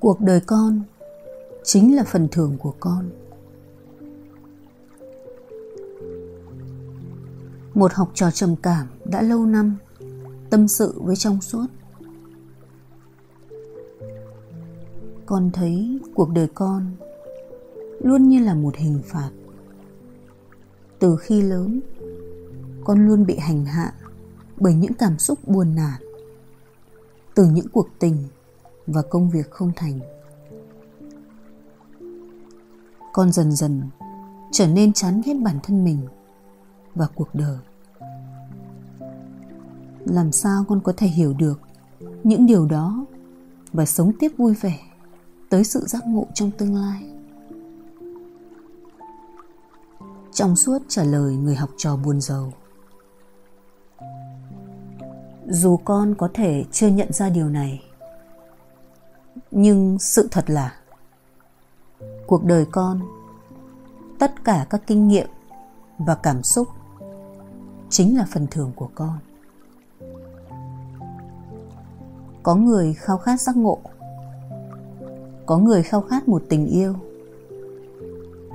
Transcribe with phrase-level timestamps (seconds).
[0.00, 0.82] cuộc đời con
[1.62, 3.10] chính là phần thưởng của con.
[7.74, 9.76] Một học trò trầm cảm đã lâu năm
[10.50, 11.66] tâm sự với trong suốt.
[15.26, 16.96] Con thấy cuộc đời con
[18.00, 19.30] luôn như là một hình phạt.
[20.98, 21.80] Từ khi lớn,
[22.84, 23.94] con luôn bị hành hạ
[24.56, 26.02] bởi những cảm xúc buồn nản,
[27.34, 28.16] từ những cuộc tình
[28.92, 30.00] và công việc không thành.
[33.12, 33.82] Con dần dần
[34.52, 36.06] trở nên chán ghét bản thân mình
[36.94, 37.58] và cuộc đời.
[40.04, 41.60] Làm sao con có thể hiểu được
[42.24, 43.06] những điều đó
[43.72, 44.78] và sống tiếp vui vẻ
[45.48, 47.10] tới sự giác ngộ trong tương lai?
[50.32, 52.52] Trong suốt trả lời người học trò buồn giàu,
[55.48, 57.89] dù con có thể chưa nhận ra điều này
[59.50, 60.76] nhưng sự thật là,
[62.26, 63.00] cuộc đời con,
[64.18, 65.28] tất cả các kinh nghiệm
[65.98, 66.68] và cảm xúc
[67.88, 69.18] chính là phần thưởng của con.
[72.42, 73.78] Có người khao khát giác ngộ,
[75.46, 76.94] có người khao khát một tình yêu,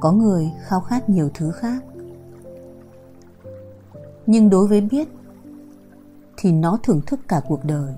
[0.00, 1.84] có người khao khát nhiều thứ khác.
[4.26, 5.08] Nhưng đối với biết
[6.36, 7.94] thì nó thưởng thức cả cuộc đời,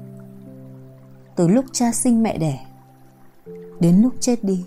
[1.37, 2.66] từ lúc cha sinh mẹ đẻ
[3.81, 4.65] đến lúc chết đi.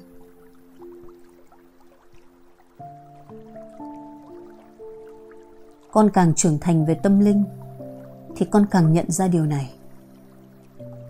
[5.91, 7.43] Con càng trưởng thành về tâm linh,
[8.35, 9.73] thì con càng nhận ra điều này.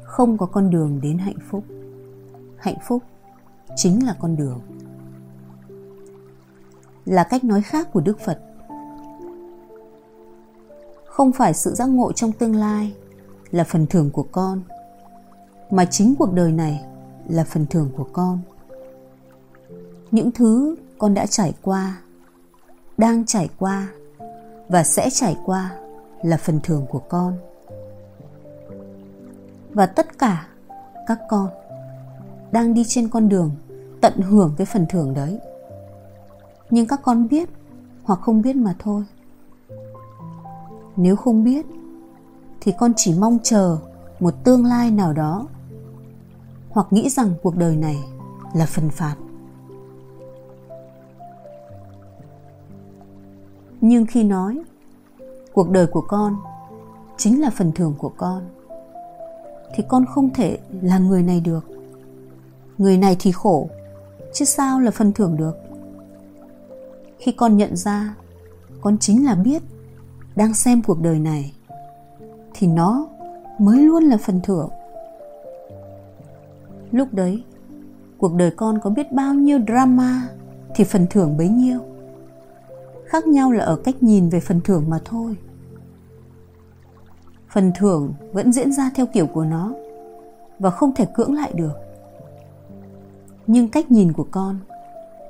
[0.04, 1.64] Không có con đường đến hạnh phúc.
[2.58, 3.04] Hạnh phúc
[3.76, 4.62] chính là con đường.
[7.06, 8.40] Là cách nói khác của đức phật.
[11.06, 12.94] Không phải sự giác ngộ trong tương lai
[13.52, 14.62] là phần thưởng của con,
[15.72, 16.86] mà chính cuộc đời này
[17.30, 18.40] là phần thưởng của con.
[20.12, 22.02] Những thứ con đã trải qua,
[22.98, 23.88] đang trải qua
[24.70, 25.76] và sẽ trải qua
[26.22, 27.38] là phần thưởng của con.
[29.74, 30.48] Và tất cả
[31.08, 31.50] các con
[32.52, 33.52] đang đi trên con đường
[34.02, 35.40] tận hưởng cái phần thưởng đấy.
[36.70, 37.50] Nhưng các con biết
[38.04, 39.04] hoặc không biết mà thôi.
[40.96, 41.66] Nếu không biết
[42.62, 43.78] thì con chỉ mong chờ
[44.20, 45.48] một tương lai nào đó
[46.70, 47.98] hoặc nghĩ rằng cuộc đời này
[48.54, 49.16] là phần phạt.
[53.82, 54.60] Nhưng khi nói,
[55.54, 56.38] cuộc đời của con
[57.18, 58.50] chính là phần thưởng của con,
[59.76, 61.66] thì con không thể là người này được.
[62.78, 63.70] Người này thì khổ,
[64.34, 65.58] chứ sao là phần thưởng được?
[67.18, 68.16] Khi con nhận ra
[68.82, 69.64] con chính là biết
[70.36, 71.54] đang xem cuộc đời này,
[72.54, 73.08] thì nó
[73.60, 74.70] mới luôn là phần thưởng
[76.92, 77.44] lúc đấy,
[78.18, 80.30] cuộc đời con có biết bao nhiêu drama
[80.76, 81.80] thì phần thưởng bấy nhiêu.
[83.06, 85.38] Khác nhau là ở cách nhìn về phần thưởng mà thôi.
[87.50, 89.74] Phần thưởng vẫn diễn ra theo kiểu của nó
[90.60, 91.74] và không thể cưỡng lại được.
[93.48, 94.60] Nhưng cách nhìn của con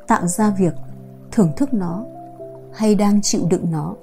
[0.08, 0.74] tạo ra việc
[1.32, 2.06] thưởng thức nó
[2.74, 3.96] hay đang chịu đựng nó.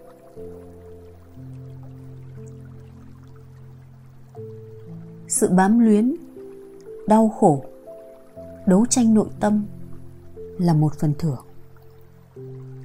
[5.28, 6.14] Sự bám luyến
[7.06, 7.64] đau khổ.
[8.66, 9.64] Đấu tranh nội tâm
[10.58, 11.44] là một phần thưởng.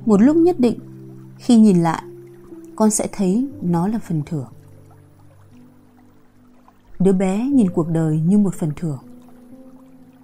[0.05, 0.79] Một lúc nhất định,
[1.37, 2.03] khi nhìn lại,
[2.75, 4.47] con sẽ thấy nó là phần thưởng.
[6.99, 8.99] Đứa bé nhìn cuộc đời như một phần thưởng.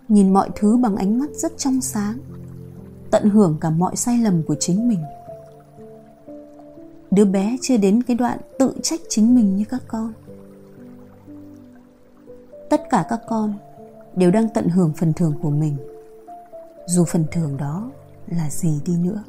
[0.08, 2.18] Nhìn mọi thứ bằng ánh mắt rất trong sáng,
[3.12, 5.00] tận hưởng cả mọi sai lầm của chính mình.
[7.12, 10.14] Đứa bé chưa đến cái đoạn tự trách chính mình như các con.
[12.70, 13.54] Tất cả các con
[14.18, 15.78] đều đang tận hưởng phần thưởng của mình.
[16.86, 17.92] Dù phần thưởng đó
[18.28, 19.24] là gì đi nữa